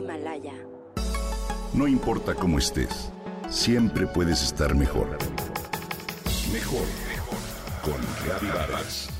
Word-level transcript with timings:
Himalaya. 0.00 0.54
No 1.74 1.86
importa 1.86 2.34
cómo 2.34 2.58
estés, 2.58 3.12
siempre 3.50 4.06
puedes 4.06 4.42
estar 4.42 4.74
mejor. 4.74 5.18
Mejor, 6.52 6.86
mejor. 7.08 7.38
Con 7.82 8.00
Reavivadas. 8.26 9.10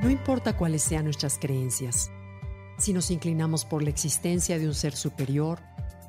No 0.00 0.10
importa 0.10 0.56
cuáles 0.56 0.82
sean 0.82 1.04
nuestras 1.04 1.38
creencias, 1.38 2.10
si 2.78 2.92
nos 2.92 3.10
inclinamos 3.10 3.64
por 3.64 3.82
la 3.82 3.90
existencia 3.90 4.58
de 4.58 4.66
un 4.66 4.74
ser 4.74 4.96
superior, 4.96 5.60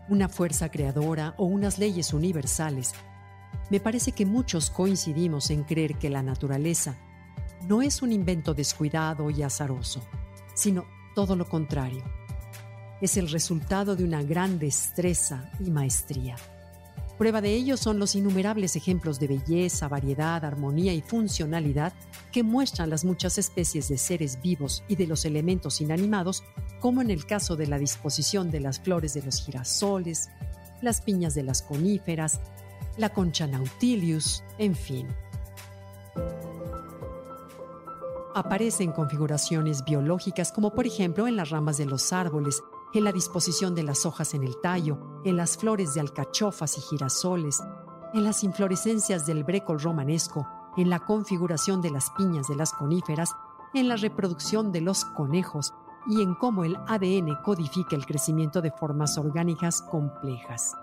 una 0.09 0.30
fuerza 0.30 0.70
creadora 0.70 1.34
o 1.38 1.45
unas 1.45 1.77
leyes 1.77 2.13
universales, 2.13 2.94
me 3.70 3.80
parece 3.80 4.11
que 4.11 4.25
muchos 4.25 4.70
coincidimos 4.70 5.49
en 5.49 5.63
creer 5.63 5.98
que 5.98 6.09
la 6.09 6.21
naturaleza 6.21 6.95
no 7.67 7.81
es 7.81 8.02
un 8.02 8.11
invento 8.11 8.53
descuidado 8.53 9.30
y 9.30 9.41
azaroso, 9.41 10.02
sino 10.53 10.85
todo 11.16 11.35
lo 11.35 11.47
contrario. 11.47 12.03
Es 13.02 13.17
el 13.17 13.30
resultado 13.30 13.95
de 13.95 14.03
una 14.03 14.21
gran 14.23 14.59
destreza 14.59 15.52
y 15.59 15.71
maestría. 15.71 16.35
Prueba 17.17 17.41
de 17.41 17.53
ello 17.53 17.77
son 17.77 17.99
los 17.99 18.16
innumerables 18.16 18.76
ejemplos 18.76 19.20
de 19.20 19.27
belleza, 19.27 19.88
variedad, 19.88 20.44
armonía 20.44 20.94
y 20.94 21.02
funcionalidad 21.02 21.94
que 22.31 22.41
muestran 22.41 22.89
las 22.89 23.05
muchas 23.05 23.38
especies 23.38 23.88
de 23.88 23.99
seres 23.99 24.41
vivos 24.41 24.84
y 24.88 24.95
de 24.95 25.05
los 25.05 25.23
elementos 25.23 25.80
inanimados, 25.80 26.44
como 26.80 27.02
en 27.02 27.12
el 27.12 27.26
caso 27.26 27.55
de 27.55 27.67
la 27.67 27.77
disposición 27.77 28.49
de 28.49 28.62
las 28.62 28.80
flores 28.80 29.13
de 29.13 29.22
los 29.22 29.45
girasoles, 29.45 30.30
las 30.81 31.02
piñas 31.02 31.36
de 31.36 31.44
las 31.44 31.61
coníferas, 31.61 32.39
la 32.97 33.09
concha 33.09 33.45
nautilius, 33.45 34.44
en 34.58 34.75
fin. 34.75 35.08
Aparecen 38.36 38.91
configuraciones 38.91 39.86
biológicas 39.86 40.52
como 40.52 40.73
por 40.73 40.88
ejemplo 40.88 41.28
en 41.28 41.36
las 41.36 41.52
ramas 41.52 41.78
de 41.78 41.86
los 41.86 42.11
árboles, 42.11 42.64
en 42.94 43.03
la 43.03 43.11
disposición 43.11 43.73
de 43.73 43.83
las 43.83 44.05
hojas 44.05 44.33
en 44.33 44.44
el 44.44 44.59
tallo, 44.61 44.97
en 45.23 45.36
las 45.36 45.58
flores 45.58 45.94
de 45.94 46.02
alcachofas 46.02 46.77
y 46.77 46.81
girasoles, 46.81 47.61
en 48.13 48.23
las 48.23 48.44
inflorescencias 48.44 49.25
del 49.25 49.44
brécol 49.44 49.80
romanesco, 49.80 50.47
en 50.77 50.89
la 50.89 51.00
configuración 51.00 51.81
de 51.81 51.89
las 51.89 52.11
piñas 52.11 52.47
de 52.47 52.55
las 52.55 52.72
coníferas, 52.73 53.33
en 53.73 53.88
la 53.88 53.95
reproducción 53.95 54.72
de 54.72 54.81
los 54.81 55.05
conejos 55.05 55.73
y 56.08 56.22
en 56.22 56.35
cómo 56.35 56.63
el 56.63 56.75
ADN 56.88 57.41
codifica 57.44 57.95
el 57.95 58.05
crecimiento 58.05 58.61
de 58.61 58.72
formas 58.72 59.17
orgánicas 59.17 59.81
complejas. 59.81 60.75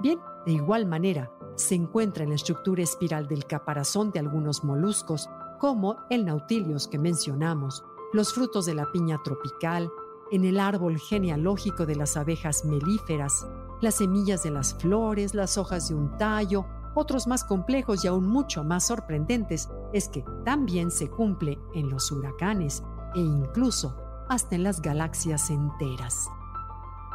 Bien, 0.00 0.18
de 0.44 0.52
igual 0.52 0.84
manera, 0.86 1.30
se 1.54 1.74
encuentra 1.74 2.24
en 2.24 2.30
la 2.30 2.36
estructura 2.36 2.82
espiral 2.82 3.28
del 3.28 3.46
caparazón 3.46 4.10
de 4.10 4.18
algunos 4.18 4.64
moluscos, 4.64 5.30
como 5.58 5.96
el 6.10 6.24
nautilius 6.24 6.88
que 6.88 6.98
mencionamos, 6.98 7.84
los 8.12 8.34
frutos 8.34 8.66
de 8.66 8.74
la 8.74 8.90
piña 8.90 9.20
tropical, 9.22 9.90
en 10.32 10.44
el 10.44 10.58
árbol 10.58 10.98
genealógico 10.98 11.84
de 11.86 11.94
las 11.94 12.16
abejas 12.16 12.64
melíferas, 12.64 13.46
las 13.82 13.96
semillas 13.96 14.42
de 14.42 14.50
las 14.50 14.74
flores, 14.74 15.34
las 15.34 15.58
hojas 15.58 15.88
de 15.88 15.94
un 15.94 16.16
tallo, 16.16 16.64
otros 16.94 17.26
más 17.26 17.44
complejos 17.44 18.04
y 18.04 18.08
aún 18.08 18.26
mucho 18.26 18.64
más 18.64 18.86
sorprendentes 18.86 19.68
es 19.92 20.08
que 20.08 20.24
también 20.44 20.90
se 20.90 21.10
cumple 21.10 21.58
en 21.74 21.90
los 21.90 22.10
huracanes 22.10 22.82
e 23.14 23.20
incluso 23.20 23.94
hasta 24.28 24.54
en 24.54 24.62
las 24.62 24.80
galaxias 24.80 25.50
enteras. 25.50 26.28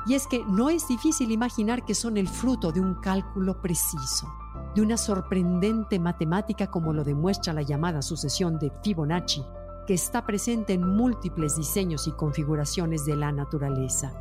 Y 0.06 0.14
es 0.14 0.28
que 0.28 0.46
no 0.46 0.70
es 0.70 0.88
difícil 0.88 1.32
imaginar 1.32 1.84
que 1.86 1.96
son 1.96 2.18
el 2.18 2.28
fruto 2.28 2.72
de 2.72 2.80
un 2.80 2.96
cálculo 2.96 3.62
preciso, 3.62 4.32
de 4.76 4.82
una 4.82 4.96
sorprendente 4.96 6.00
matemática 6.00 6.68
como 6.68 6.94
lo 6.94 7.04
demuestra 7.04 7.52
la 7.52 7.64
llamada 7.64 8.02
sucesión 8.02 8.60
de 8.60 8.72
Fibonacci, 8.84 9.44
que 9.88 9.94
está 9.94 10.26
presente 10.26 10.74
en 10.74 10.86
múltiples 10.86 11.56
diseños 11.56 12.08
y 12.08 12.12
configuraciones 12.12 13.06
de 13.06 13.16
la 13.16 13.32
naturaleza. 13.32 14.14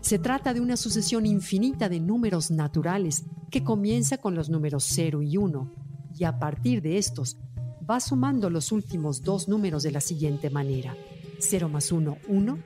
Se 0.00 0.18
trata 0.18 0.52
de 0.52 0.60
una 0.60 0.76
sucesión 0.76 1.24
infinita 1.24 1.88
de 1.88 2.00
números 2.00 2.50
naturales 2.50 3.24
que 3.50 3.62
comienza 3.62 4.18
con 4.18 4.34
los 4.34 4.50
números 4.50 4.84
0 4.88 5.22
y 5.22 5.36
1 5.36 5.72
y 6.18 6.24
a 6.24 6.38
partir 6.38 6.82
de 6.82 6.98
estos 6.98 7.38
va 7.88 8.00
sumando 8.00 8.50
los 8.50 8.72
últimos 8.72 9.22
dos 9.22 9.48
números 9.48 9.84
de 9.84 9.92
la 9.92 10.00
siguiente 10.00 10.50
manera. 10.50 10.96
0 11.38 11.68
más 11.68 11.92
1, 11.92 12.18
1, 12.28 12.58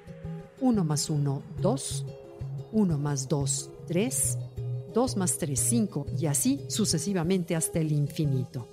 1 0.60 0.84
más 0.84 1.10
1, 1.10 1.42
2, 1.60 2.06
1 2.72 2.98
más 2.98 3.28
2, 3.28 3.70
3, 3.86 4.38
2 4.94 5.16
más 5.16 5.38
3, 5.38 5.60
5 5.60 6.06
y 6.18 6.26
así 6.26 6.64
sucesivamente 6.68 7.54
hasta 7.54 7.78
el 7.78 7.92
infinito. 7.92 8.68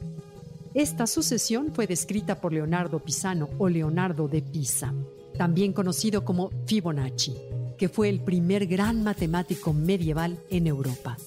Esta 0.76 1.08
sucesión 1.08 1.74
fue 1.74 1.88
descrita 1.88 2.40
por 2.40 2.54
Leonardo 2.54 3.00
Pisano 3.00 3.50
o 3.58 3.70
Leonardo 3.70 4.28
de 4.28 4.44
Pisa, 4.44 4.94
también 5.38 5.74
conocido 5.74 6.24
como 6.24 6.52
Fibonacci 6.68 7.34
que 7.78 7.90
fue 7.90 8.10
el 8.10 8.20
primer 8.22 8.68
gran 8.68 9.04
matemático 9.04 9.74
medieval 9.74 10.40
en 10.50 10.68
Europa. 10.68 11.18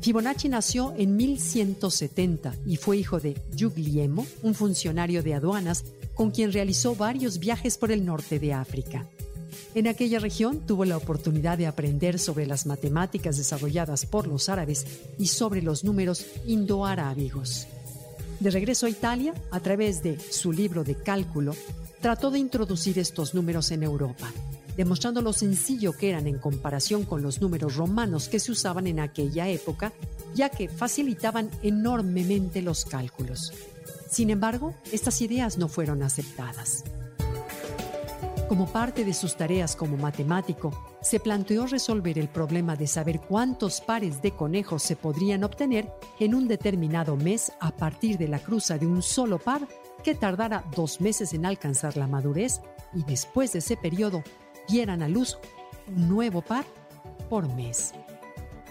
Fibonacci 0.00 0.48
nació 0.48 0.94
en 0.96 1.16
1170 1.16 2.54
y 2.66 2.76
fue 2.76 2.96
hijo 2.96 3.18
de 3.18 3.36
Guglielmo, 3.58 4.26
un 4.42 4.54
funcionario 4.54 5.22
de 5.22 5.34
aduanas 5.34 5.84
con 6.14 6.30
quien 6.30 6.52
realizó 6.52 6.94
varios 6.94 7.38
viajes 7.38 7.76
por 7.76 7.90
el 7.90 8.04
norte 8.04 8.38
de 8.38 8.52
África. 8.52 9.08
En 9.74 9.88
aquella 9.88 10.18
región 10.18 10.60
tuvo 10.60 10.84
la 10.84 10.96
oportunidad 10.96 11.58
de 11.58 11.66
aprender 11.66 12.18
sobre 12.18 12.46
las 12.46 12.66
matemáticas 12.66 13.36
desarrolladas 13.36 14.06
por 14.06 14.26
los 14.26 14.48
árabes 14.48 14.86
y 15.18 15.26
sobre 15.26 15.60
los 15.60 15.84
números 15.84 16.24
indoarábigos. 16.46 17.66
De 18.40 18.50
regreso 18.50 18.86
a 18.86 18.90
Italia, 18.90 19.34
a 19.50 19.60
través 19.60 20.02
de 20.02 20.18
su 20.18 20.52
libro 20.52 20.84
de 20.84 20.94
cálculo, 20.94 21.54
trató 22.00 22.30
de 22.30 22.38
introducir 22.38 22.98
estos 22.98 23.34
números 23.34 23.70
en 23.70 23.82
Europa 23.82 24.32
demostrando 24.76 25.22
lo 25.22 25.32
sencillo 25.32 25.92
que 25.92 26.10
eran 26.10 26.26
en 26.26 26.38
comparación 26.38 27.04
con 27.04 27.22
los 27.22 27.40
números 27.40 27.76
romanos 27.76 28.28
que 28.28 28.38
se 28.38 28.52
usaban 28.52 28.86
en 28.86 29.00
aquella 29.00 29.48
época, 29.48 29.92
ya 30.34 30.50
que 30.50 30.68
facilitaban 30.68 31.50
enormemente 31.62 32.62
los 32.62 32.84
cálculos. 32.84 33.52
Sin 34.10 34.30
embargo, 34.30 34.74
estas 34.92 35.20
ideas 35.22 35.58
no 35.58 35.68
fueron 35.68 36.02
aceptadas. 36.02 36.84
Como 38.48 38.66
parte 38.68 39.04
de 39.04 39.12
sus 39.12 39.36
tareas 39.36 39.74
como 39.74 39.96
matemático, 39.96 40.70
se 41.00 41.18
planteó 41.18 41.66
resolver 41.66 42.16
el 42.16 42.28
problema 42.28 42.76
de 42.76 42.86
saber 42.86 43.20
cuántos 43.20 43.80
pares 43.80 44.22
de 44.22 44.30
conejos 44.30 44.84
se 44.84 44.94
podrían 44.94 45.42
obtener 45.42 45.92
en 46.20 46.32
un 46.32 46.46
determinado 46.46 47.16
mes 47.16 47.50
a 47.58 47.72
partir 47.72 48.18
de 48.18 48.28
la 48.28 48.38
cruza 48.38 48.78
de 48.78 48.86
un 48.86 49.02
solo 49.02 49.38
par 49.38 49.66
que 50.04 50.14
tardara 50.14 50.64
dos 50.76 51.00
meses 51.00 51.34
en 51.34 51.44
alcanzar 51.44 51.96
la 51.96 52.06
madurez 52.06 52.60
y 52.94 53.02
después 53.02 53.52
de 53.52 53.58
ese 53.58 53.76
periodo 53.76 54.22
dieran 54.68 55.02
a 55.02 55.08
luz 55.08 55.38
un 55.88 56.08
nuevo 56.08 56.40
par 56.40 56.64
por 57.28 57.52
mes. 57.52 57.94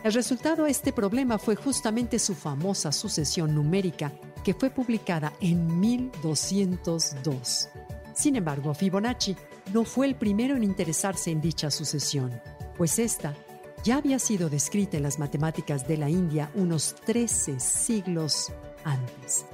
El 0.06 0.14
resultado 0.14 0.64
de 0.64 0.72
este 0.72 0.94
problema 0.94 1.38
fue 1.38 1.58
justamente 1.58 2.18
su 2.18 2.34
famosa 2.34 2.94
sucesión 2.94 3.54
numérica 3.54 4.14
que 4.42 4.54
fue 4.54 4.70
publicada 4.70 5.34
en 5.42 5.82
1202. 5.82 7.70
Sin 8.14 8.38
embargo, 8.38 8.74
Fibonacci 8.74 9.36
no 9.74 9.84
fue 9.84 10.08
el 10.08 10.16
primero 10.16 10.56
en 10.56 10.64
interesarse 10.64 11.32
en 11.32 11.42
dicha 11.42 11.72
sucesión, 11.72 12.42
pues 12.78 13.00
esta 13.00 13.36
ya 13.84 13.98
había 13.98 14.20
sido 14.20 14.50
descrita 14.50 14.98
en 14.98 15.04
las 15.04 15.20
matemáticas 15.20 15.88
de 15.88 15.98
la 15.98 16.10
India 16.10 16.52
unos 16.56 16.96
13 17.06 17.60
siglos 17.60 18.52
antes. 18.84 19.46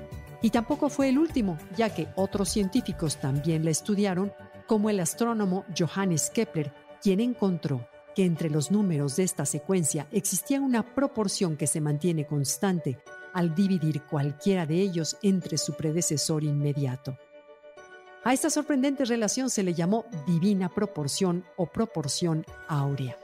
Y 0.41 0.49
tampoco 0.49 0.89
fue 0.89 1.09
el 1.09 1.19
último, 1.19 1.57
ya 1.75 1.93
que 1.93 2.07
otros 2.15 2.49
científicos 2.49 3.17
también 3.17 3.63
la 3.65 3.71
estudiaron 3.71 4.31
como 4.67 4.89
el 4.89 4.99
astrónomo 4.99 5.65
Johannes 5.77 6.29
Kepler, 6.29 6.73
quien 7.01 7.19
encontró 7.19 7.87
que 8.15 8.25
entre 8.25 8.49
los 8.49 8.71
números 8.71 9.17
de 9.17 9.23
esta 9.23 9.45
secuencia 9.45 10.07
existía 10.11 10.61
una 10.61 10.95
proporción 10.95 11.57
que 11.57 11.67
se 11.67 11.81
mantiene 11.81 12.25
constante 12.25 12.99
al 13.33 13.53
dividir 13.55 14.01
cualquiera 14.03 14.65
de 14.65 14.75
ellos 14.75 15.17
entre 15.21 15.57
su 15.57 15.73
predecesor 15.73 16.43
inmediato. 16.43 17.17
A 18.23 18.33
esta 18.33 18.51
sorprendente 18.51 19.03
relación 19.03 19.49
se 19.49 19.63
le 19.63 19.73
llamó 19.73 20.05
divina 20.27 20.69
proporción 20.69 21.43
o 21.55 21.65
proporción 21.65 22.45
áurea. 22.67 23.17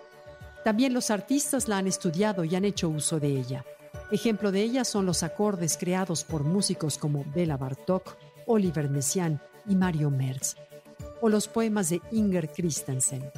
También 0.63 0.93
los 0.93 1.11
artistas 1.11 1.67
la 1.67 1.77
han 1.77 1.85
estudiado 1.85 2.43
y 2.43 2.55
han 2.55 2.65
hecho 2.65 2.89
uso 2.89 3.19
de 3.19 3.27
ella. 3.27 3.63
Ejemplo 4.11 4.51
de 4.51 4.61
ella 4.63 4.83
son 4.83 5.05
los 5.05 5.21
acordes 5.21 5.77
creados 5.77 6.23
por 6.23 6.43
músicos 6.43 6.97
como 6.97 7.23
Bela 7.35 7.57
Bartok, 7.57 8.17
Oliver 8.47 8.89
Messiaen 8.89 9.39
y 9.67 9.75
Mario 9.75 10.09
Merz, 10.09 10.55
o 11.21 11.29
los 11.29 11.47
poemas 11.47 11.89
de 11.89 12.01
Inger 12.11 12.49
Christensen. 12.51 13.29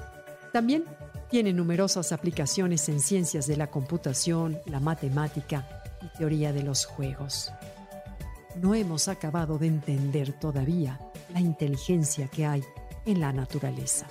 También 0.54 0.86
tiene 1.30 1.52
numerosas 1.52 2.14
aplicaciones 2.14 2.88
en 2.88 3.02
ciencias 3.02 3.48
de 3.48 3.58
la 3.58 3.68
computación, 3.68 4.60
la 4.66 4.80
matemática 4.80 5.84
y 6.02 6.18
teoría 6.18 6.54
de 6.54 6.64
los 6.64 6.86
juegos. 6.86 7.52
No 8.56 8.76
hemos 8.76 9.10
acabado 9.10 9.58
de 9.58 9.68
entender 9.68 10.40
todavía 10.40 11.00
la 11.34 11.40
inteligencia 11.40 12.28
que 12.28 12.46
hay 12.46 12.64
en 13.06 13.20
la 13.20 13.31
naturaleza. 13.34 14.08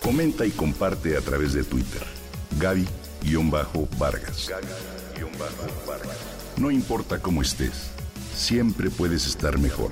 Comenta 0.00 0.44
y 0.44 0.50
comparte 0.50 1.16
a 1.16 1.20
través 1.20 1.54
de 1.54 1.64
Twitter. 1.64 2.02
Gaby-Vargas. 2.58 4.48
Gaby-Vargas. 4.48 6.32
No 6.58 6.70
importa 6.70 7.18
cómo 7.18 7.40
estés, 7.40 7.90
siempre 8.34 8.90
puedes 8.90 9.26
estar 9.26 9.58
mejor. 9.58 9.90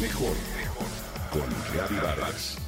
Mejor, 0.00 0.34
mejor. 0.58 0.86
Con 1.30 1.46
Gaby 1.74 1.96
Vargas. 1.96 2.65